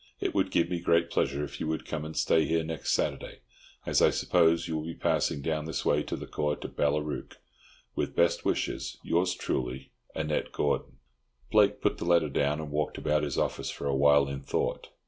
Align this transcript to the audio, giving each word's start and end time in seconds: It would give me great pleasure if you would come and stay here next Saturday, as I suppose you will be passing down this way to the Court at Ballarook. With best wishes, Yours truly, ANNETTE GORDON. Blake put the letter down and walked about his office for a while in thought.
It 0.19 0.33
would 0.33 0.49
give 0.49 0.67
me 0.67 0.79
great 0.79 1.11
pleasure 1.11 1.43
if 1.43 1.59
you 1.59 1.67
would 1.67 1.85
come 1.85 2.05
and 2.05 2.17
stay 2.17 2.45
here 2.45 2.63
next 2.63 2.91
Saturday, 2.91 3.41
as 3.85 4.01
I 4.01 4.09
suppose 4.09 4.67
you 4.67 4.75
will 4.75 4.83
be 4.87 4.95
passing 4.95 5.43
down 5.43 5.65
this 5.65 5.85
way 5.85 6.01
to 6.01 6.15
the 6.15 6.25
Court 6.25 6.65
at 6.65 6.75
Ballarook. 6.75 7.37
With 7.95 8.15
best 8.15 8.43
wishes, 8.43 8.97
Yours 9.03 9.35
truly, 9.35 9.91
ANNETTE 10.15 10.53
GORDON. 10.53 10.97
Blake 11.51 11.81
put 11.81 11.99
the 11.99 12.05
letter 12.05 12.29
down 12.29 12.59
and 12.59 12.71
walked 12.71 12.97
about 12.97 13.21
his 13.21 13.37
office 13.37 13.69
for 13.69 13.85
a 13.85 13.95
while 13.95 14.27
in 14.27 14.41
thought. 14.41 14.87